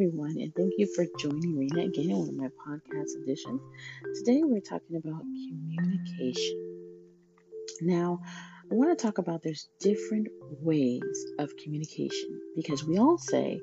everyone, 0.00 0.34
and 0.40 0.54
thank 0.54 0.72
you 0.78 0.86
for 0.94 1.04
joining 1.18 1.58
Rena 1.58 1.82
again 1.82 2.08
in 2.08 2.16
one 2.16 2.28
of 2.30 2.34
my 2.34 2.48
podcast 2.66 3.22
editions. 3.22 3.60
Today, 4.16 4.40
we're 4.42 4.62
talking 4.62 4.96
about 4.96 5.20
communication. 5.20 6.96
Now, 7.82 8.20
I 8.70 8.74
want 8.74 8.98
to 8.98 9.04
talk 9.04 9.18
about 9.18 9.42
there's 9.42 9.68
different 9.78 10.28
ways 10.62 11.02
of 11.38 11.54
communication 11.62 12.40
because 12.56 12.82
we 12.82 12.96
all 12.96 13.18
say, 13.18 13.60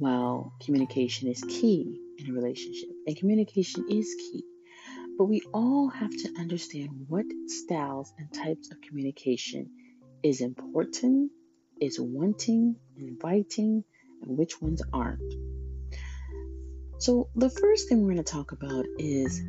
well, 0.00 0.52
communication 0.64 1.28
is 1.28 1.44
key 1.44 2.00
in 2.18 2.30
a 2.30 2.32
relationship, 2.32 2.88
and 3.06 3.16
communication 3.16 3.84
is 3.88 4.12
key. 4.18 4.42
But 5.16 5.26
we 5.26 5.42
all 5.54 5.90
have 5.90 6.10
to 6.10 6.30
understand 6.40 6.88
what 7.06 7.26
styles 7.46 8.12
and 8.18 8.32
types 8.34 8.72
of 8.72 8.80
communication 8.80 9.70
is 10.24 10.40
important, 10.40 11.30
is 11.80 12.00
wanting, 12.00 12.74
inviting, 12.96 13.84
and 14.22 14.36
which 14.36 14.60
ones 14.60 14.82
aren't. 14.92 15.57
So, 16.98 17.28
the 17.36 17.48
first 17.48 17.88
thing 17.88 18.00
we're 18.00 18.14
going 18.14 18.24
to 18.24 18.32
talk 18.32 18.50
about 18.50 18.84
is 18.98 19.40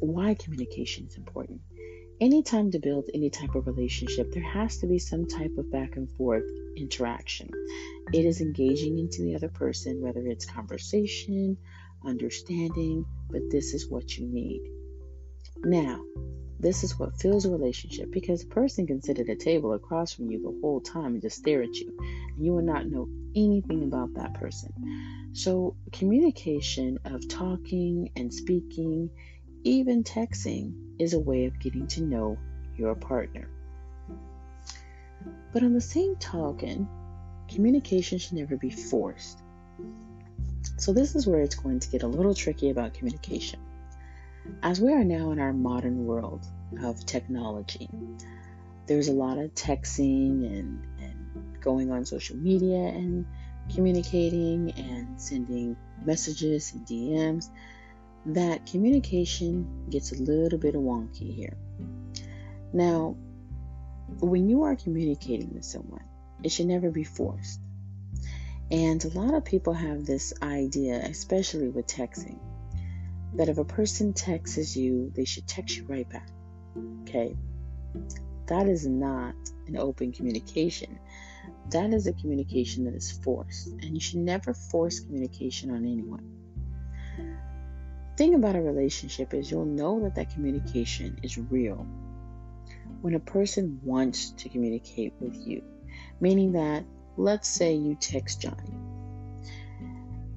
why 0.00 0.34
communication 0.34 1.06
is 1.06 1.16
important. 1.16 1.60
Anytime 2.20 2.72
to 2.72 2.80
build 2.80 3.08
any 3.14 3.30
type 3.30 3.54
of 3.54 3.68
relationship, 3.68 4.32
there 4.32 4.42
has 4.42 4.78
to 4.78 4.88
be 4.88 4.98
some 4.98 5.26
type 5.26 5.52
of 5.56 5.70
back 5.70 5.94
and 5.94 6.10
forth 6.10 6.42
interaction. 6.76 7.48
It 8.12 8.24
is 8.24 8.40
engaging 8.40 8.98
into 8.98 9.22
the 9.22 9.36
other 9.36 9.48
person, 9.48 10.00
whether 10.00 10.26
it's 10.26 10.46
conversation, 10.46 11.56
understanding, 12.04 13.04
but 13.30 13.42
this 13.52 13.72
is 13.72 13.88
what 13.88 14.16
you 14.16 14.26
need. 14.26 14.77
Now, 15.64 16.00
this 16.60 16.82
is 16.82 16.98
what 16.98 17.20
fills 17.20 17.44
a 17.44 17.50
relationship 17.50 18.10
because 18.10 18.42
a 18.42 18.46
person 18.46 18.86
can 18.86 19.02
sit 19.02 19.18
at 19.18 19.28
a 19.28 19.36
table 19.36 19.72
across 19.74 20.12
from 20.12 20.30
you 20.30 20.42
the 20.42 20.58
whole 20.60 20.80
time 20.80 21.14
and 21.14 21.22
just 21.22 21.38
stare 21.38 21.62
at 21.62 21.74
you, 21.76 21.96
and 21.98 22.44
you 22.44 22.52
will 22.52 22.62
not 22.62 22.86
know 22.86 23.08
anything 23.34 23.84
about 23.84 24.14
that 24.14 24.34
person. 24.34 24.72
So, 25.32 25.76
communication 25.92 26.98
of 27.04 27.28
talking 27.28 28.10
and 28.16 28.32
speaking, 28.32 29.10
even 29.62 30.02
texting, 30.02 30.74
is 30.98 31.14
a 31.14 31.20
way 31.20 31.46
of 31.46 31.58
getting 31.60 31.86
to 31.88 32.02
know 32.02 32.38
your 32.76 32.94
partner. 32.94 33.48
But 35.52 35.62
on 35.62 35.74
the 35.74 35.80
same 35.80 36.16
token, 36.16 36.88
communication 37.48 38.18
should 38.18 38.34
never 38.34 38.56
be 38.56 38.70
forced. 38.70 39.42
So, 40.76 40.92
this 40.92 41.14
is 41.14 41.26
where 41.26 41.40
it's 41.40 41.56
going 41.56 41.80
to 41.80 41.90
get 41.90 42.02
a 42.02 42.08
little 42.08 42.34
tricky 42.34 42.70
about 42.70 42.94
communication. 42.94 43.60
As 44.62 44.80
we 44.80 44.92
are 44.92 45.04
now 45.04 45.30
in 45.30 45.38
our 45.38 45.52
modern 45.52 46.06
world 46.06 46.46
of 46.82 47.04
technology, 47.06 47.88
there's 48.86 49.08
a 49.08 49.12
lot 49.12 49.38
of 49.38 49.54
texting 49.54 50.44
and, 50.46 50.82
and 51.00 51.60
going 51.60 51.90
on 51.90 52.04
social 52.04 52.36
media 52.36 52.78
and 52.78 53.26
communicating 53.74 54.72
and 54.72 55.20
sending 55.20 55.76
messages 56.04 56.72
and 56.72 56.86
DMs 56.86 57.50
that 58.26 58.66
communication 58.66 59.86
gets 59.90 60.12
a 60.12 60.16
little 60.16 60.58
bit 60.58 60.74
wonky 60.74 61.34
here. 61.34 61.56
Now, 62.72 63.16
when 64.20 64.48
you 64.48 64.64
are 64.64 64.76
communicating 64.76 65.54
with 65.54 65.64
someone, 65.64 66.04
it 66.42 66.50
should 66.50 66.66
never 66.66 66.90
be 66.90 67.04
forced. 67.04 67.60
And 68.70 69.02
a 69.04 69.08
lot 69.18 69.34
of 69.34 69.44
people 69.44 69.72
have 69.72 70.04
this 70.04 70.34
idea, 70.42 70.96
especially 70.96 71.68
with 71.68 71.86
texting, 71.86 72.38
that 73.34 73.48
if 73.48 73.58
a 73.58 73.64
person 73.64 74.12
texts 74.12 74.76
you, 74.76 75.12
they 75.14 75.24
should 75.24 75.46
text 75.46 75.76
you 75.76 75.84
right 75.86 76.08
back. 76.08 76.28
Okay? 77.02 77.36
That 78.46 78.68
is 78.68 78.86
not 78.86 79.34
an 79.66 79.76
open 79.76 80.12
communication. 80.12 80.98
That 81.70 81.92
is 81.92 82.06
a 82.06 82.12
communication 82.14 82.84
that 82.84 82.94
is 82.94 83.10
forced, 83.10 83.68
and 83.68 83.94
you 83.94 84.00
should 84.00 84.20
never 84.20 84.54
force 84.54 85.00
communication 85.00 85.70
on 85.70 85.84
anyone. 85.84 86.24
Thing 88.16 88.34
about 88.34 88.56
a 88.56 88.60
relationship 88.60 89.34
is 89.34 89.50
you'll 89.50 89.64
know 89.64 90.00
that 90.00 90.14
that 90.16 90.32
communication 90.32 91.18
is 91.22 91.38
real 91.38 91.86
when 93.00 93.14
a 93.14 93.20
person 93.20 93.80
wants 93.84 94.30
to 94.30 94.48
communicate 94.48 95.12
with 95.20 95.36
you, 95.46 95.62
meaning 96.20 96.52
that 96.52 96.84
let's 97.16 97.48
say 97.48 97.74
you 97.74 97.94
text 97.94 98.40
Johnny 98.40 98.74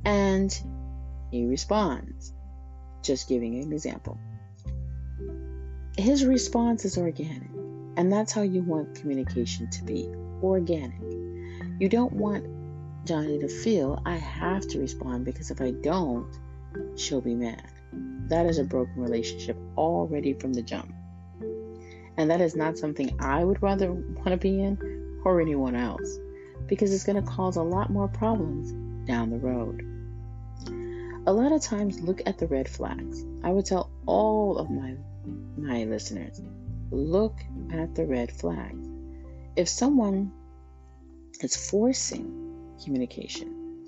and 0.05 0.61
he 1.31 1.45
responds 1.45 2.33
just 3.03 3.27
giving 3.27 3.61
an 3.61 3.73
example. 3.73 4.17
His 5.97 6.25
response 6.25 6.85
is 6.85 6.97
organic, 6.97 7.49
and 7.97 8.11
that's 8.11 8.31
how 8.31 8.41
you 8.41 8.63
want 8.63 8.95
communication 8.95 9.69
to 9.71 9.83
be 9.83 10.09
organic. 10.41 11.01
You 11.79 11.89
don't 11.89 12.13
want 12.13 12.45
Johnny 13.05 13.39
to 13.39 13.47
feel 13.47 14.01
I 14.05 14.15
have 14.15 14.67
to 14.69 14.79
respond 14.79 15.25
because 15.25 15.51
if 15.51 15.61
I 15.61 15.71
don't, 15.71 16.31
she'll 16.95 17.21
be 17.21 17.35
mad. 17.35 17.63
That 18.27 18.45
is 18.45 18.59
a 18.59 18.63
broken 18.63 19.01
relationship 19.01 19.57
already 19.77 20.33
from 20.33 20.53
the 20.53 20.61
jump. 20.61 20.93
And 22.17 22.29
that 22.29 22.41
is 22.41 22.55
not 22.55 22.77
something 22.77 23.15
I 23.19 23.43
would 23.43 23.61
rather 23.61 23.91
want 23.91 24.27
to 24.27 24.37
be 24.37 24.61
in 24.61 25.21
or 25.25 25.41
anyone 25.41 25.75
else 25.75 26.17
because 26.67 26.93
it's 26.93 27.03
going 27.03 27.21
to 27.21 27.29
cause 27.29 27.57
a 27.57 27.63
lot 27.63 27.89
more 27.89 28.07
problems 28.07 28.71
down 29.07 29.29
the 29.29 29.37
road. 29.37 29.90
A 31.27 31.33
lot 31.33 31.51
of 31.51 31.61
times, 31.61 32.01
look 32.01 32.21
at 32.25 32.39
the 32.39 32.47
red 32.47 32.67
flags. 32.67 33.23
I 33.43 33.51
would 33.51 33.65
tell 33.65 33.91
all 34.07 34.57
of 34.57 34.71
my 34.71 34.95
my 35.55 35.83
listeners, 35.83 36.41
look 36.89 37.37
at 37.71 37.93
the 37.93 38.07
red 38.07 38.31
flags. 38.31 38.87
If 39.55 39.69
someone 39.69 40.31
is 41.41 41.55
forcing 41.55 42.75
communication, 42.83 43.85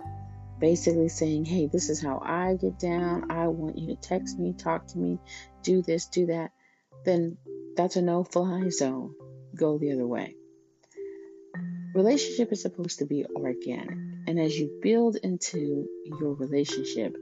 basically 0.60 1.10
saying, 1.10 1.46
"Hey, 1.46 1.66
this 1.66 1.90
is 1.90 2.00
how 2.00 2.22
I 2.24 2.56
get 2.56 2.78
down. 2.78 3.32
I 3.32 3.48
want 3.48 3.80
you 3.80 3.88
to 3.88 3.96
text 3.96 4.38
me, 4.38 4.54
talk 4.54 4.86
to 4.88 5.00
me, 5.00 5.20
do 5.64 5.82
this, 5.82 6.06
do 6.06 6.28
that," 6.28 6.52
then 7.04 7.38
that's 7.76 7.96
a 7.96 8.02
no-fly 8.04 8.70
zone. 8.82 9.16
Go 9.56 9.80
the 9.80 9.92
other 9.92 10.06
way. 10.06 10.36
Relationship 11.96 12.52
is 12.52 12.62
supposed 12.62 13.00
to 13.00 13.06
be 13.06 13.26
organic. 13.36 14.13
And 14.28 14.40
as 14.40 14.58
you 14.58 14.80
build 14.82 15.18
into 15.18 15.88
your 16.06 16.34
relationship, 16.34 17.16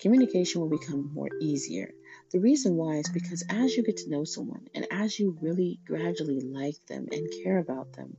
communication 0.00 0.60
will 0.60 0.68
become 0.68 1.10
more 1.14 1.28
easier. 1.40 1.92
The 2.32 2.40
reason 2.40 2.76
why 2.76 2.96
is 2.96 3.08
because 3.08 3.44
as 3.48 3.74
you 3.74 3.82
get 3.82 3.98
to 3.98 4.10
know 4.10 4.24
someone 4.24 4.66
and 4.74 4.86
as 4.90 5.18
you 5.18 5.36
really 5.40 5.80
gradually 5.86 6.40
like 6.40 6.76
them 6.88 7.06
and 7.10 7.28
care 7.42 7.58
about 7.58 7.92
them, 7.94 8.16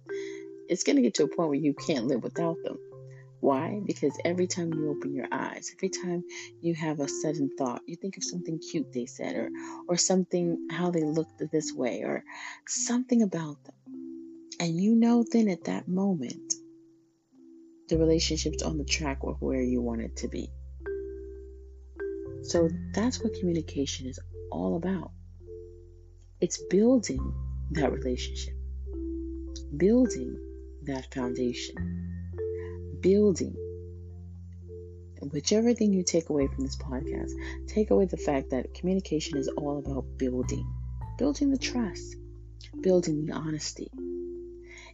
it's 0.69 0.83
going 0.83 0.95
to 0.95 1.01
get 1.01 1.15
to 1.15 1.23
a 1.23 1.27
point 1.27 1.49
where 1.49 1.57
you 1.57 1.73
can't 1.73 2.07
live 2.07 2.23
without 2.23 2.57
them. 2.63 2.77
Why? 3.39 3.81
Because 3.85 4.17
every 4.23 4.47
time 4.47 4.73
you 4.73 4.89
open 4.89 5.13
your 5.13 5.27
eyes, 5.29 5.69
every 5.75 5.89
time 5.89 6.23
you 6.61 6.73
have 6.75 7.01
a 7.01 7.09
sudden 7.09 7.49
thought, 7.57 7.81
you 7.85 7.97
think 7.97 8.15
of 8.15 8.23
something 8.23 8.57
cute 8.59 8.93
they 8.93 9.05
said 9.05 9.35
or 9.35 9.49
or 9.89 9.97
something 9.97 10.67
how 10.71 10.91
they 10.91 11.03
looked 11.03 11.43
this 11.51 11.73
way 11.73 12.03
or 12.03 12.23
something 12.65 13.21
about 13.21 13.57
them. 13.65 13.75
And 14.61 14.79
you 14.79 14.95
know 14.95 15.25
then 15.29 15.49
at 15.49 15.65
that 15.65 15.89
moment 15.89 16.52
the 17.93 17.99
relationship's 17.99 18.63
on 18.63 18.79
the 18.79 18.83
track 18.83 19.19
of 19.21 19.39
where 19.39 19.61
you 19.61 19.79
want 19.79 20.01
it 20.01 20.15
to 20.15 20.27
be. 20.27 20.51
So 22.41 22.67
that's 22.91 23.23
what 23.23 23.35
communication 23.35 24.07
is 24.07 24.19
all 24.51 24.75
about. 24.77 25.11
It's 26.41 26.57
building 26.71 27.33
that 27.71 27.91
relationship, 27.91 28.55
building 29.77 30.39
that 30.85 31.13
foundation, 31.13 31.75
building. 32.99 33.55
Whichever 35.31 35.73
thing 35.75 35.93
you 35.93 36.03
take 36.03 36.29
away 36.29 36.47
from 36.47 36.63
this 36.65 36.75
podcast, 36.75 37.31
take 37.67 37.91
away 37.91 38.05
the 38.05 38.17
fact 38.17 38.49
that 38.49 38.73
communication 38.73 39.37
is 39.37 39.47
all 39.49 39.77
about 39.77 40.17
building, 40.17 40.67
building 41.19 41.51
the 41.51 41.59
trust, 41.59 42.15
building 42.81 43.27
the 43.27 43.33
honesty. 43.33 43.91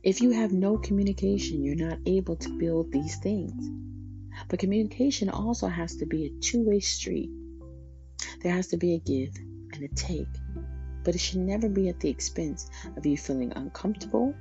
If 0.01 0.22
you 0.22 0.31
have 0.31 0.54
no 0.54 0.78
communication, 0.78 1.62
you're 1.62 1.75
not 1.75 2.00
able 2.06 2.38
to 2.38 2.57
build 2.57 2.90
these 2.90 3.18
things. 3.18 3.69
But 4.48 4.60
communication 4.60 5.30
also 5.30 5.68
has 5.68 5.98
to 5.98 6.06
be 6.06 6.25
a 6.25 6.30
two 6.42 6.63
way 6.63 6.80
street. 6.80 7.30
There 8.42 8.54
has 8.54 8.68
to 8.68 8.78
be 8.78 8.94
a 8.94 9.00
give 9.00 9.36
and 9.74 9.84
a 9.84 9.90
take, 9.90 10.30
but 11.04 11.16
it 11.16 11.19
should 11.19 11.40
never 11.40 11.68
be 11.68 11.90
at 11.90 12.00
the 12.00 12.10
expense 12.10 12.69
of 12.96 13.06
you 13.06 13.18
feeling 13.18 13.51
uncomfortable 13.57 14.34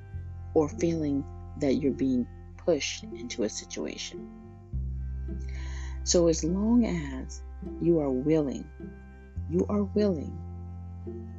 or 0.54 0.68
feeling 0.68 1.24
that 1.58 1.74
you're 1.74 1.92
being 1.92 2.26
pushed 2.56 3.02
into 3.02 3.42
a 3.42 3.48
situation. 3.48 4.30
So, 6.04 6.28
as 6.28 6.44
long 6.44 6.86
as 6.86 7.42
you 7.82 7.98
are 7.98 8.12
willing, 8.12 8.64
you 9.50 9.66
are 9.68 9.82
willing 9.82 10.38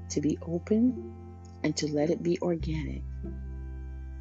to 0.10 0.20
be 0.20 0.38
open 0.42 1.14
and 1.64 1.76
to 1.78 1.88
let 1.88 2.10
it 2.10 2.22
be 2.22 2.38
organic, 2.42 3.04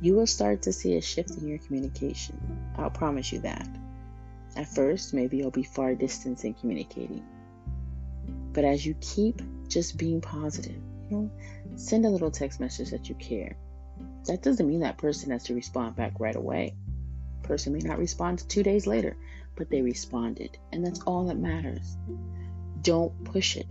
you 0.00 0.15
will 0.15 0.27
start 0.27 0.62
to 0.62 0.73
see 0.73 0.97
a 0.97 1.00
shift 1.00 1.31
in 1.31 1.49
your 1.49 1.59
communication. 1.59 2.39
I'll 2.77 2.91
promise 2.91 3.33
you 3.33 3.41
that. 3.41 3.69
At 4.56 4.69
first, 4.69 5.15
maybe 5.15 5.37
you'll 5.37 5.50
be 5.50 5.62
far 5.62 5.95
distance 5.95 6.45
in 6.45 6.55
communicating. 6.55 7.25
But 8.53 8.65
as 8.65 8.85
you 8.85 8.95
keep 9.00 9.43
just 9.69 9.97
being 9.97 10.21
positive, 10.21 10.81
you 11.11 11.17
know, 11.17 11.31
send 11.77 12.05
a 12.05 12.11
little 12.11 12.31
text 12.31 12.61
message 12.61 12.91
that 12.91 13.09
you 13.09 13.15
care. 13.17 13.56
That 14.27 14.43
doesn't 14.43 14.69
mean 14.69 14.81
that 14.81 14.99
person 14.99 15.31
has 15.31 15.45
to 15.45 15.55
respond 15.55 15.97
back 15.97 16.19
right 16.19 16.37
away. 16.37 16.75
Person 17.43 17.73
may 17.73 17.81
not 17.81 17.99
respond 17.99 18.49
two 18.49 18.62
days 18.62 18.87
later, 18.87 19.17
but 19.56 19.71
they 19.71 19.83
responded. 19.83 20.59
And 20.73 20.85
that's 20.85 21.01
all 21.01 21.25
that 21.27 21.39
matters. 21.39 21.97
Don't 22.83 23.25
push 23.25 23.56
it. 23.56 23.71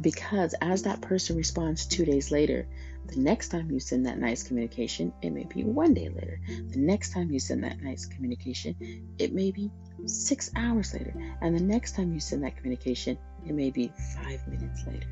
Because 0.00 0.54
as 0.60 0.82
that 0.82 1.00
person 1.00 1.36
responds 1.36 1.86
two 1.86 2.04
days 2.04 2.30
later, 2.30 2.66
the 3.06 3.20
next 3.20 3.48
time 3.48 3.70
you 3.70 3.80
send 3.80 4.06
that 4.06 4.18
nice 4.18 4.42
communication, 4.42 5.12
it 5.22 5.30
may 5.30 5.44
be 5.44 5.64
one 5.64 5.94
day 5.94 6.08
later. 6.08 6.40
The 6.68 6.78
next 6.78 7.12
time 7.12 7.30
you 7.30 7.40
send 7.40 7.64
that 7.64 7.80
nice 7.82 8.06
communication, 8.06 8.76
it 9.18 9.34
may 9.34 9.50
be 9.50 9.70
six 10.06 10.50
hours 10.54 10.94
later. 10.94 11.14
And 11.40 11.56
the 11.56 11.62
next 11.62 11.96
time 11.96 12.12
you 12.12 12.20
send 12.20 12.44
that 12.44 12.56
communication, 12.56 13.18
it 13.46 13.52
may 13.52 13.70
be 13.70 13.92
five 14.14 14.46
minutes 14.46 14.84
later. 14.86 15.08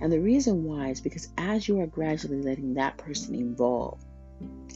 And 0.00 0.12
the 0.12 0.20
reason 0.20 0.64
why 0.64 0.88
is 0.88 1.00
because 1.00 1.28
as 1.38 1.66
you 1.66 1.80
are 1.80 1.86
gradually 1.86 2.42
letting 2.42 2.74
that 2.74 2.98
person 2.98 3.34
evolve 3.34 4.04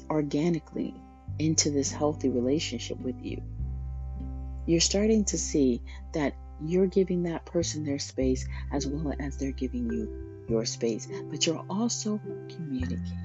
organically 0.09 0.95
into 1.39 1.71
this 1.71 1.93
healthy 1.93 2.29
relationship 2.29 2.99
with 3.01 3.17
you, 3.23 3.43
you're 4.67 4.81
starting 4.81 5.25
to 5.27 5.39
see 5.39 5.83
that 6.13 6.35
you're 6.65 6.87
giving 6.87 7.25
that 7.25 7.45
person 7.45 7.85
their 7.85 7.99
space 7.99 8.47
as 8.71 8.87
well 8.87 9.15
as 9.19 9.37
they're 9.37 9.51
giving 9.51 9.91
you 9.91 10.31
your 10.49 10.65
space, 10.65 11.09
but 11.31 11.47
you're 11.47 11.65
also 11.69 12.21
communicating. 12.49 13.23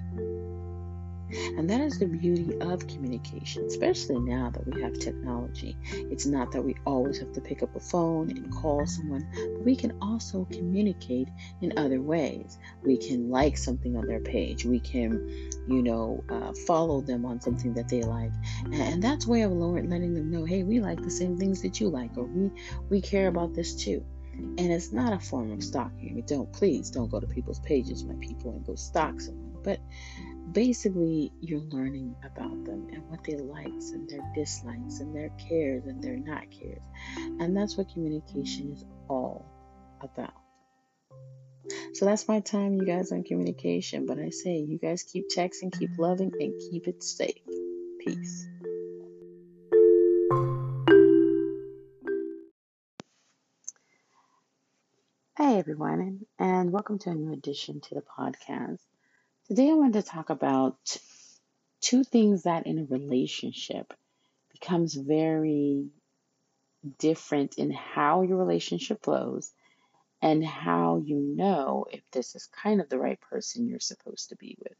And 1.58 1.70
that 1.70 1.82
is 1.82 2.00
the 2.00 2.06
beauty 2.06 2.58
of 2.62 2.88
communication, 2.88 3.66
especially 3.66 4.20
now 4.20 4.50
that 4.50 4.66
we 4.66 4.82
have 4.82 4.94
technology. 4.94 5.76
It's 5.94 6.26
not 6.26 6.52
that 6.54 6.62
we 6.62 6.76
always 6.86 7.20
have 7.20 7.34
to 7.34 7.42
pick 7.42 7.64
up 7.64 7.76
a 7.76 7.80
phone 7.80 8.30
and 8.30 8.50
call 8.52 8.86
someone, 8.86 9.28
but 9.34 9.66
we 9.66 9.76
can 9.76 9.98
also 10.02 10.48
communicate 10.52 11.28
in 11.62 11.78
other 11.78 12.02
ways. 12.02 12.58
We 12.82 12.98
can 12.98 13.30
like 13.30 13.58
something 13.58 13.98
on 13.98 14.08
their 14.08 14.22
page, 14.22 14.66
we 14.66 14.80
can, 14.80 15.50
you 15.68 15.84
know, 15.84 16.24
uh, 16.30 16.54
follow 16.66 17.02
them 17.02 17.26
on 17.26 17.42
something 17.42 17.74
that 17.74 17.90
they 17.90 18.04
like. 18.04 18.32
And, 18.72 19.04
that's 19.04 19.28
way 19.28 19.42
of 19.42 19.52
letting 19.52 20.14
them 20.14 20.32
know, 20.32 20.44
hey, 20.44 20.64
we 20.64 20.80
like 20.80 21.02
the 21.02 21.12
same 21.12 21.38
things 21.38 21.62
that 21.62 21.80
you 21.80 21.90
like, 21.90 22.18
or 22.18 22.24
we, 22.24 22.52
we 22.90 23.02
care 23.02 23.28
about 23.28 23.54
this 23.54 23.76
too. 23.76 24.04
And 24.38 24.72
it's 24.72 24.92
not 24.92 25.14
a 25.14 25.20
form 25.20 25.52
of 25.52 25.64
stalking. 25.64 26.10
I 26.10 26.14
mean, 26.14 26.26
Don't 26.26 26.52
please 26.52 26.90
don't 26.90 27.10
go 27.10 27.20
to 27.20 27.28
people's 27.28 27.60
pages, 27.60 28.04
my 28.04 28.16
people, 28.22 28.52
and 28.52 28.66
go 28.66 28.76
stalk 28.76 29.20
someone. 29.20 29.62
But 29.64 29.80
basically 30.52 31.32
you're 31.42 31.62
learning 31.62 32.16
about 32.24 32.64
them 32.66 32.88
and 32.92 33.04
what 33.10 33.24
they 33.24 33.36
likes 33.36 33.92
and 33.92 34.10
their 34.10 34.22
dislikes 34.34 35.00
and 35.00 35.16
their 35.16 35.30
cares 35.50 35.86
and 35.86 36.02
their 36.02 36.18
not 36.18 36.46
cares. 36.52 36.84
And 37.40 37.56
that's 37.56 37.78
what 37.78 37.90
communication 37.94 38.72
is 38.72 38.84
all 39.10 39.46
about. 40.02 40.34
So 41.94 42.06
that's 42.06 42.28
my 42.28 42.40
time 42.40 42.76
you 42.76 42.86
guys 42.86 43.12
on 43.12 43.24
communication. 43.24 44.06
But 44.06 44.20
i 44.20 44.30
say 44.30 44.58
you 44.58 44.78
guys 44.78 45.04
keep 45.04 45.26
texting 45.36 45.78
keep 45.78 45.90
loving 45.98 46.32
and 46.40 46.54
keep 46.72 46.88
it 46.88 47.04
safe. 47.04 47.42
Peace 48.00 48.48
everyone, 55.68 56.22
and 56.40 56.72
welcome 56.72 56.98
to 56.98 57.10
a 57.10 57.14
new 57.14 57.34
addition 57.34 57.82
to 57.82 57.94
the 57.94 58.02
podcast. 58.02 58.80
Today 59.50 59.70
I 59.70 59.74
want 59.74 59.96
to 59.96 60.02
talk 60.02 60.30
about 60.30 60.78
two 61.82 62.06
things 62.06 62.44
that 62.44 62.66
in 62.66 62.80
a 62.80 62.86
relationship 62.86 63.94
becomes 64.54 64.94
very 64.94 65.90
different 67.00 67.56
in 67.58 67.72
how 67.72 68.22
your 68.22 68.38
relationship 68.38 69.04
flows 69.04 69.52
and 70.22 70.42
how 70.46 71.04
you 71.04 71.20
know 71.36 71.86
if 71.92 72.02
this 72.14 72.34
is 72.36 72.48
kind 72.64 72.80
of 72.80 72.88
the 72.88 72.98
right 72.98 73.20
person 73.20 73.68
you're 73.68 73.82
supposed 73.82 74.30
to 74.30 74.38
be 74.38 74.56
with. 74.60 74.78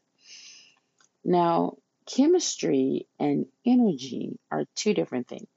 Now, 1.22 1.76
chemistry 2.06 3.06
and 3.18 3.44
energy 3.66 4.38
are 4.50 4.64
two 4.74 4.94
different 4.94 5.28
things. 5.28 5.48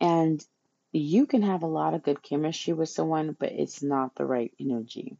And 0.00 0.40
you 0.92 1.26
can 1.26 1.42
have 1.42 1.62
a 1.62 1.66
lot 1.66 1.94
of 1.94 2.02
good 2.02 2.22
chemistry 2.22 2.72
with 2.72 2.88
someone, 2.88 3.36
but 3.38 3.52
it's 3.52 3.82
not 3.82 4.14
the 4.14 4.24
right 4.24 4.52
energy. 4.58 5.16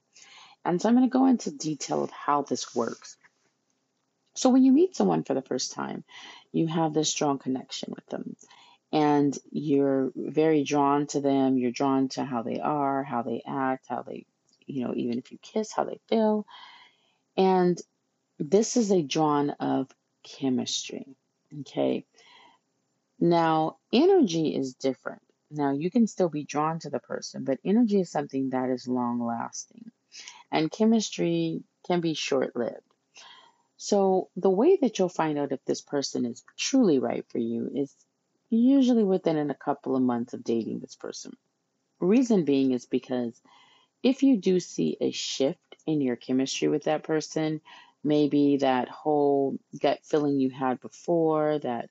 And 0.64 0.80
so 0.80 0.88
I'm 0.88 0.96
going 0.96 1.08
to 1.08 1.12
go 1.12 1.26
into 1.26 1.50
detail 1.50 2.02
of 2.02 2.10
how 2.10 2.42
this 2.42 2.74
works. 2.74 3.16
So 4.34 4.50
when 4.50 4.64
you 4.64 4.72
meet 4.72 4.96
someone 4.96 5.24
for 5.24 5.34
the 5.34 5.42
first 5.42 5.72
time, 5.72 6.04
you 6.52 6.66
have 6.68 6.94
this 6.94 7.10
strong 7.10 7.38
connection 7.38 7.92
with 7.94 8.06
them 8.06 8.36
and 8.92 9.36
you're 9.50 10.12
very 10.14 10.64
drawn 10.64 11.06
to 11.08 11.20
them. 11.20 11.58
You're 11.58 11.72
drawn 11.72 12.08
to 12.10 12.24
how 12.24 12.42
they 12.42 12.60
are, 12.60 13.02
how 13.02 13.22
they 13.22 13.42
act, 13.46 13.86
how 13.88 14.02
they, 14.02 14.26
you 14.66 14.84
know, 14.84 14.94
even 14.94 15.18
if 15.18 15.30
you 15.32 15.38
kiss, 15.42 15.72
how 15.72 15.84
they 15.84 16.00
feel. 16.08 16.46
And 17.36 17.80
this 18.38 18.76
is 18.76 18.90
a 18.90 19.02
drawn 19.02 19.50
of 19.50 19.88
chemistry. 20.22 21.16
Okay. 21.60 22.04
Now, 23.20 23.76
energy 23.92 24.54
is 24.54 24.74
different. 24.74 25.22
Now, 25.50 25.72
you 25.72 25.90
can 25.90 26.06
still 26.06 26.28
be 26.28 26.44
drawn 26.44 26.78
to 26.80 26.90
the 26.90 26.98
person, 26.98 27.44
but 27.44 27.58
energy 27.64 28.00
is 28.00 28.10
something 28.10 28.50
that 28.50 28.70
is 28.70 28.86
long 28.86 29.20
lasting 29.20 29.90
and 30.50 30.70
chemistry 30.70 31.62
can 31.86 32.00
be 32.00 32.14
short 32.14 32.56
lived. 32.56 32.82
So, 33.76 34.28
the 34.36 34.50
way 34.50 34.76
that 34.76 34.98
you'll 34.98 35.08
find 35.08 35.38
out 35.38 35.52
if 35.52 35.64
this 35.64 35.80
person 35.80 36.24
is 36.24 36.42
truly 36.56 36.98
right 36.98 37.24
for 37.28 37.38
you 37.38 37.70
is 37.74 37.94
usually 38.50 39.04
within 39.04 39.50
a 39.50 39.54
couple 39.54 39.94
of 39.94 40.02
months 40.02 40.34
of 40.34 40.42
dating 40.42 40.80
this 40.80 40.96
person. 40.96 41.36
Reason 42.00 42.44
being 42.44 42.72
is 42.72 42.86
because 42.86 43.40
if 44.02 44.22
you 44.22 44.36
do 44.36 44.58
see 44.58 44.96
a 45.00 45.10
shift 45.10 45.76
in 45.86 46.00
your 46.00 46.16
chemistry 46.16 46.68
with 46.68 46.84
that 46.84 47.04
person, 47.04 47.60
maybe 48.02 48.58
that 48.58 48.88
whole 48.88 49.58
gut 49.80 50.00
feeling 50.02 50.40
you 50.40 50.50
had 50.50 50.80
before, 50.80 51.58
that 51.60 51.90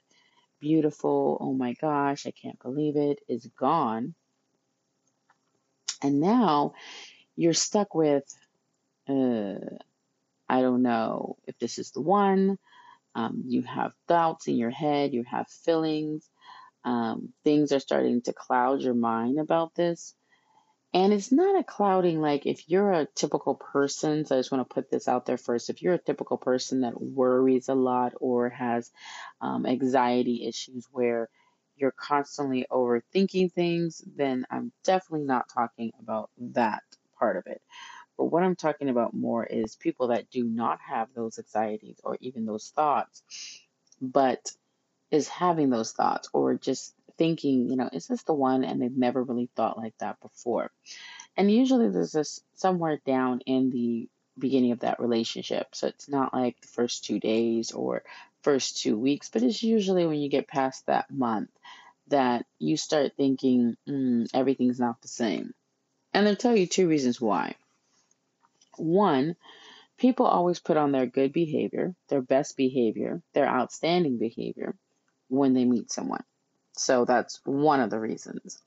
beautiful, 0.60 1.38
oh 1.40 1.54
my 1.54 1.74
gosh, 1.74 2.26
I 2.26 2.32
can't 2.32 2.62
believe 2.62 2.96
it, 2.96 3.20
is 3.28 3.46
gone. 3.58 4.16
And 6.02 6.20
now 6.20 6.74
you're 7.36 7.54
stuck 7.54 7.96
with, 7.96 8.24
uh, 9.10 9.56
I 10.50 10.62
don't 10.62 10.82
know 10.82 11.38
if 11.46 11.58
this 11.60 11.80
is 11.80 11.92
the 11.92 12.02
one. 12.02 12.58
Um, 13.16 13.44
you 13.48 13.64
have 13.64 13.94
doubts 14.08 14.48
in 14.48 14.56
your 14.58 14.70
head, 14.70 15.14
you 15.14 15.24
have 15.24 15.48
feelings. 15.50 16.30
Um, 16.84 17.34
things 17.44 17.72
are 17.72 17.80
starting 17.80 18.22
to 18.24 18.34
cloud 18.34 18.82
your 18.82 18.94
mind 18.94 19.40
about 19.40 19.76
this. 19.76 20.14
And 20.98 21.14
it's 21.14 21.32
not 21.32 21.60
a 21.60 21.64
clouding 21.64 22.22
like 22.22 22.48
if 22.48 22.68
you're 22.68 22.92
a 22.92 23.06
typical 23.06 23.54
person, 23.54 24.26
so 24.26 24.36
I 24.36 24.40
just 24.40 24.52
want 24.52 24.68
to 24.68 24.74
put 24.74 24.90
this 24.90 25.08
out 25.08 25.28
there 25.28 25.38
first. 25.38 25.70
If 25.70 25.84
you're 25.84 25.94
a 25.94 26.00
typical 26.00 26.38
person 26.38 26.82
that 26.82 27.00
worries 27.00 27.70
a 27.70 27.76
lot 27.76 28.14
or 28.20 28.50
has 28.50 28.92
um, 29.40 29.68
anxiety 29.68 30.48
issues 30.48 30.88
where 30.92 31.30
you're 31.76 31.94
constantly 31.96 32.66
overthinking 32.72 33.54
things, 33.54 34.02
then 34.16 34.48
I'm 34.50 34.72
definitely 34.86 35.28
not 35.28 35.46
talking 35.54 35.92
about 36.00 36.32
that 36.40 36.82
part 37.20 37.38
of 37.38 37.46
it. 37.46 37.62
But 38.18 38.26
what 38.26 38.42
I'm 38.42 38.56
talking 38.56 38.90
about 38.90 39.14
more 39.14 39.46
is 39.46 39.76
people 39.76 40.08
that 40.08 40.32
do 40.32 40.44
not 40.46 40.80
have 40.82 41.10
those 41.14 41.38
anxieties 41.38 42.02
or 42.04 42.18
even 42.22 42.48
those 42.48 42.74
thoughts, 42.76 43.22
but 44.02 44.52
is 45.12 45.28
having 45.28 45.70
those 45.70 45.92
thoughts 45.92 46.28
or 46.34 46.56
just 46.56 46.96
thinking, 47.18 47.70
you 47.70 47.76
know, 47.76 47.90
is 47.92 48.08
this 48.08 48.24
the 48.24 48.34
one? 48.34 48.64
And 48.64 48.82
they've 48.82 48.96
never 48.96 49.24
really 49.24 49.50
thought 49.56 49.78
like 49.78 49.98
that 50.00 50.20
before. 50.22 50.72
And 51.36 51.52
usually 51.52 51.90
there's 51.90 52.12
this 52.12 52.42
somewhere 52.56 53.00
down 53.06 53.42
in 53.46 53.70
the 53.70 54.10
beginning 54.38 54.72
of 54.72 54.80
that 54.80 55.00
relationship. 55.00 55.68
So 55.74 55.88
it's 55.88 56.10
not 56.10 56.34
like 56.34 56.60
the 56.62 56.68
first 56.68 57.06
two 57.06 57.20
days 57.20 57.72
or 57.72 58.04
first 58.42 58.82
two 58.82 58.98
weeks, 58.98 59.30
but 59.30 59.44
it's 59.44 59.64
usually 59.64 60.06
when 60.06 60.20
you 60.20 60.30
get 60.30 60.48
past 60.48 60.86
that 60.86 61.12
month 61.12 61.50
that 62.08 62.46
you 62.60 62.78
start 62.78 63.14
thinking 63.18 63.76
mm, 63.88 64.28
everything's 64.34 64.80
not 64.80 65.02
the 65.02 65.08
same. 65.08 65.54
And 66.14 66.26
they'll 66.26 66.36
tell 66.36 66.56
you 66.56 66.66
two 66.66 66.88
reasons 66.88 67.20
why. 67.20 67.56
One, 68.78 69.36
people 69.98 70.26
always 70.26 70.60
put 70.60 70.78
on 70.78 70.92
their 70.92 71.06
good 71.06 71.34
behavior, 71.34 71.96
their 72.10 72.22
best 72.22 72.56
behavior, 72.56 73.22
their 73.34 73.48
outstanding 73.48 74.18
behavior 74.18 74.76
when 75.28 75.54
they 75.54 75.66
meet 75.66 75.92
someone. 75.92 76.24
So 76.80 77.06
that's 77.06 77.40
one 77.44 77.80
of 77.80 77.90
the 77.90 78.00
reasons. 78.00 78.60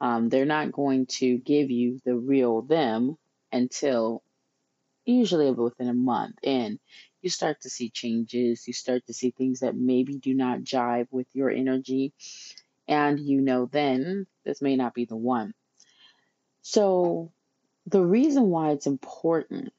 Um, 0.00 0.28
they're 0.28 0.44
not 0.44 0.72
going 0.72 1.06
to 1.06 1.38
give 1.38 1.70
you 1.70 2.00
the 2.04 2.14
real 2.14 2.62
them 2.62 3.16
until 3.52 4.22
usually 5.04 5.50
within 5.50 5.88
a 5.88 5.94
month. 5.94 6.36
And 6.44 6.78
you 7.22 7.30
start 7.30 7.62
to 7.62 7.70
see 7.70 7.90
changes. 7.90 8.66
You 8.66 8.72
start 8.72 9.06
to 9.06 9.12
see 9.14 9.30
things 9.30 9.60
that 9.60 9.74
maybe 9.74 10.16
do 10.18 10.34
not 10.34 10.60
jive 10.60 11.08
with 11.10 11.26
your 11.32 11.50
energy. 11.50 12.12
And 12.86 13.18
you 13.18 13.40
know 13.40 13.66
then 13.66 14.26
this 14.44 14.62
may 14.62 14.76
not 14.76 14.94
be 14.94 15.04
the 15.04 15.16
one. 15.16 15.54
So, 16.62 17.32
the 17.86 18.04
reason 18.04 18.50
why 18.50 18.72
it's 18.72 18.86
important 18.86 19.72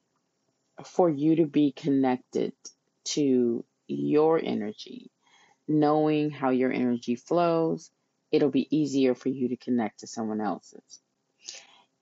for 0.84 1.08
you 1.08 1.36
to 1.36 1.46
be 1.46 1.72
connected 1.72 2.52
to 3.04 3.64
your 3.86 4.40
energy, 4.42 5.10
knowing 5.70 6.30
how 6.30 6.50
your 6.50 6.72
energy 6.72 7.14
flows, 7.14 7.90
it'll 8.32 8.50
be 8.50 8.76
easier 8.76 9.14
for 9.14 9.28
you 9.28 9.48
to 9.48 9.56
connect 9.56 10.00
to 10.00 10.06
someone 10.06 10.40
else's. 10.40 11.00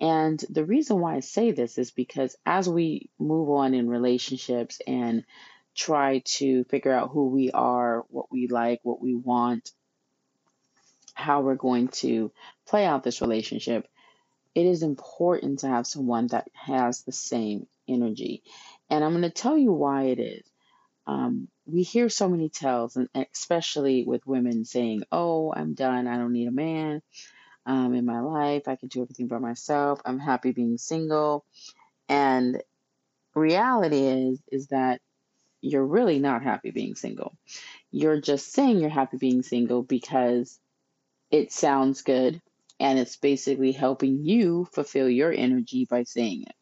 And 0.00 0.42
the 0.48 0.64
reason 0.64 1.00
why 1.00 1.16
I 1.16 1.20
say 1.20 1.50
this 1.50 1.76
is 1.76 1.90
because 1.90 2.34
as 2.46 2.68
we 2.68 3.10
move 3.18 3.50
on 3.50 3.74
in 3.74 3.88
relationships 3.88 4.80
and 4.86 5.24
try 5.74 6.22
to 6.24 6.64
figure 6.64 6.92
out 6.92 7.10
who 7.10 7.28
we 7.28 7.50
are, 7.50 8.04
what 8.08 8.32
we 8.32 8.48
like, 8.48 8.80
what 8.82 9.02
we 9.02 9.14
want, 9.14 9.70
how 11.14 11.42
we're 11.42 11.54
going 11.54 11.88
to 11.88 12.32
play 12.66 12.86
out 12.86 13.02
this 13.02 13.20
relationship, 13.20 13.86
it 14.54 14.66
is 14.66 14.82
important 14.82 15.60
to 15.60 15.68
have 15.68 15.86
someone 15.86 16.28
that 16.28 16.48
has 16.54 17.02
the 17.02 17.12
same 17.12 17.66
energy. 17.86 18.42
And 18.88 19.04
I'm 19.04 19.12
going 19.12 19.22
to 19.22 19.30
tell 19.30 19.58
you 19.58 19.72
why 19.72 20.04
it 20.04 20.20
is. 20.20 20.46
Um, 21.06 21.48
we 21.68 21.82
hear 21.82 22.08
so 22.08 22.28
many 22.28 22.48
tells, 22.48 22.96
and 22.96 23.08
especially 23.32 24.04
with 24.04 24.26
women 24.26 24.64
saying, 24.64 25.02
Oh, 25.12 25.52
I'm 25.54 25.74
done. 25.74 26.06
I 26.06 26.16
don't 26.16 26.32
need 26.32 26.48
a 26.48 26.52
man 26.52 27.02
um, 27.66 27.94
in 27.94 28.06
my 28.06 28.20
life. 28.20 28.68
I 28.68 28.76
can 28.76 28.88
do 28.88 29.02
everything 29.02 29.28
by 29.28 29.38
myself. 29.38 30.00
I'm 30.04 30.18
happy 30.18 30.52
being 30.52 30.78
single. 30.78 31.44
And 32.08 32.62
reality 33.34 34.04
is, 34.06 34.40
is 34.50 34.68
that 34.68 35.00
you're 35.60 35.84
really 35.84 36.18
not 36.18 36.42
happy 36.42 36.70
being 36.70 36.94
single. 36.94 37.36
You're 37.90 38.20
just 38.20 38.52
saying 38.52 38.78
you're 38.78 38.90
happy 38.90 39.18
being 39.18 39.42
single 39.42 39.82
because 39.82 40.58
it 41.30 41.52
sounds 41.52 42.02
good 42.02 42.40
and 42.80 42.98
it's 42.98 43.16
basically 43.16 43.72
helping 43.72 44.24
you 44.24 44.68
fulfill 44.72 45.08
your 45.08 45.32
energy 45.32 45.86
by 45.88 46.04
saying 46.04 46.42
it. 46.42 46.54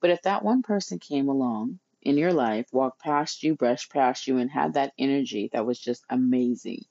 But 0.00 0.10
if 0.10 0.22
that 0.22 0.44
one 0.44 0.62
person 0.62 0.98
came 0.98 1.28
along 1.28 1.78
in 2.04 2.18
your 2.18 2.32
life, 2.32 2.66
walk 2.72 2.98
past 2.98 3.42
you, 3.42 3.54
brush 3.54 3.88
past 3.88 4.26
you, 4.26 4.38
and 4.38 4.50
had 4.50 4.74
that 4.74 4.92
energy 4.98 5.50
that 5.52 5.66
was 5.66 5.78
just 5.78 6.04
amazing, 6.10 6.84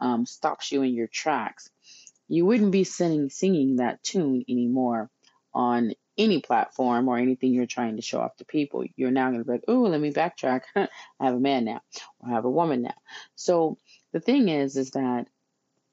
um, 0.00 0.26
stops 0.26 0.72
you 0.72 0.82
in 0.82 0.94
your 0.94 1.06
tracks, 1.06 1.70
you 2.28 2.44
wouldn't 2.44 2.72
be 2.72 2.84
singing, 2.84 3.30
singing 3.30 3.76
that 3.76 4.02
tune 4.02 4.44
anymore 4.48 5.10
on 5.54 5.92
any 6.18 6.40
platform 6.40 7.08
or 7.08 7.16
anything 7.16 7.54
you're 7.54 7.66
trying 7.66 7.96
to 7.96 8.02
show 8.02 8.20
off 8.20 8.36
to 8.36 8.44
people. 8.44 8.84
You're 8.96 9.10
now 9.10 9.30
going 9.30 9.38
to 9.38 9.44
be 9.44 9.52
like, 9.52 9.64
oh, 9.68 9.82
let 9.82 10.00
me 10.00 10.12
backtrack. 10.12 10.62
I 10.76 10.88
have 11.20 11.34
a 11.34 11.40
man 11.40 11.64
now, 11.64 11.80
or 12.20 12.30
I 12.30 12.34
have 12.34 12.44
a 12.44 12.50
woman 12.50 12.82
now. 12.82 12.94
So 13.34 13.78
the 14.12 14.20
thing 14.20 14.48
is, 14.48 14.76
is 14.76 14.90
that 14.90 15.28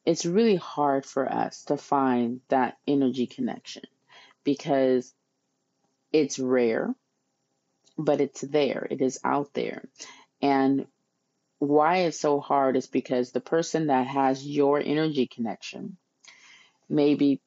it's 0.05 0.25
really 0.25 0.55
hard 0.55 1.05
for 1.05 1.31
us 1.31 1.63
to 1.65 1.77
find 1.77 2.41
that 2.49 2.77
energy 2.87 3.27
connection 3.27 3.83
because 4.43 5.13
it's 6.11 6.37
rare, 6.37 6.93
but 7.97 8.21
it's 8.21 8.41
there. 8.41 8.87
It 8.89 9.01
is 9.01 9.19
out 9.23 9.53
there. 9.53 9.83
And 10.41 10.85
why 11.59 11.99
it's 11.99 12.19
so 12.19 12.39
hard 12.39 12.75
is 12.75 12.87
because 12.87 13.31
the 13.31 13.41
person 13.41 13.87
that 13.87 14.07
has 14.07 14.45
your 14.45 14.79
energy 14.79 15.27
connection 15.27 15.97
may 16.89 17.15
be 17.15 17.41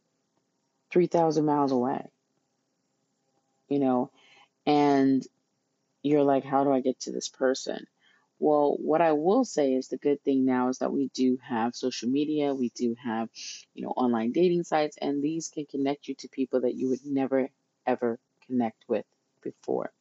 3,000 0.90 1.44
miles 1.44 1.72
away, 1.72 2.08
you 3.68 3.78
know, 3.78 4.10
and 4.66 5.22
you're 6.02 6.24
like, 6.24 6.44
how 6.44 6.64
do 6.64 6.72
I 6.72 6.80
get 6.80 7.00
to 7.00 7.12
this 7.12 7.28
person? 7.28 7.86
Well, 8.40 8.76
what 8.78 9.02
I 9.02 9.12
will 9.12 9.44
say 9.44 9.74
is 9.74 9.88
the 9.88 9.96
good 9.96 10.22
thing 10.22 10.44
now 10.44 10.68
is 10.68 10.78
that 10.78 10.92
we 10.92 11.10
do 11.12 11.38
have 11.42 11.74
social 11.74 12.08
media, 12.08 12.54
we 12.54 12.70
do 12.70 12.94
have, 13.02 13.28
you 13.74 13.82
know, 13.82 13.90
online 13.90 14.32
dating 14.32 14.62
sites, 14.62 14.96
and 15.00 15.22
these 15.22 15.48
can 15.48 15.66
connect 15.66 16.06
you 16.06 16.14
to 16.16 16.28
people 16.28 16.60
that 16.60 16.74
you 16.74 16.88
would 16.88 17.04
never, 17.04 17.48
ever 17.84 18.18
connect 18.46 18.84
with 18.88 19.04
before. 19.42 19.92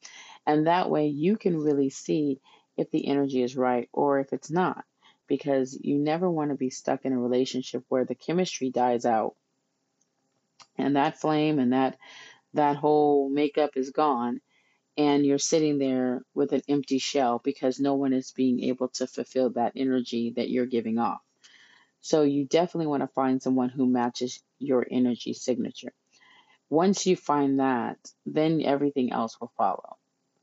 And 0.47 0.65
that 0.65 0.89
way 0.89 1.07
you 1.07 1.37
can 1.37 1.59
really 1.59 1.89
see 1.89 2.39
if 2.77 2.89
the 2.89 3.07
energy 3.07 3.43
is 3.43 3.57
right 3.57 3.89
or 3.91 4.19
if 4.19 4.31
it's 4.31 4.49
not, 4.49 4.85
because 5.27 5.77
you 5.79 5.97
never 5.97 6.29
want 6.29 6.51
to 6.51 6.55
be 6.55 6.69
stuck 6.69 7.03
in 7.05 7.11
a 7.11 7.19
relationship 7.19 7.83
where 7.89 8.05
the 8.05 8.15
chemistry 8.15 8.69
dies 8.69 9.05
out 9.05 9.35
and 10.77 10.95
that 10.95 11.19
flame 11.19 11.59
and 11.59 11.73
that 11.73 11.97
that 12.53 12.77
whole 12.77 13.29
makeup 13.29 13.71
is 13.75 13.91
gone 13.91 14.39
and 14.97 15.25
you're 15.25 15.37
sitting 15.37 15.77
there 15.77 16.23
with 16.33 16.53
an 16.53 16.61
empty 16.69 16.97
shell 16.97 17.41
because 17.43 17.79
no 17.79 17.95
one 17.95 18.13
is 18.13 18.31
being 18.31 18.63
able 18.63 18.87
to 18.87 19.05
fulfill 19.05 19.49
that 19.51 19.73
energy 19.75 20.33
that 20.37 20.49
you're 20.49 20.65
giving 20.65 20.97
off. 20.97 21.21
So 21.99 22.23
you 22.23 22.45
definitely 22.45 22.87
want 22.87 23.03
to 23.03 23.07
find 23.07 23.41
someone 23.41 23.69
who 23.69 23.85
matches 23.85 24.41
your 24.59 24.87
energy 24.89 25.33
signature. 25.33 25.93
Once 26.69 27.05
you 27.05 27.15
find 27.15 27.59
that, 27.59 27.97
then 28.25 28.61
everything 28.61 29.11
else 29.11 29.39
will 29.39 29.51
follow. 29.57 29.97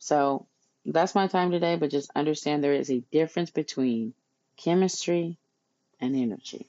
So 0.04 0.46
that's 0.84 1.14
my 1.14 1.28
time 1.28 1.50
today, 1.50 1.76
but 1.76 1.90
just 1.90 2.10
understand 2.14 2.62
there 2.62 2.74
is 2.74 2.90
a 2.90 3.00
difference 3.10 3.50
between 3.50 4.12
chemistry 4.58 5.38
and 5.98 6.14
energy. 6.14 6.68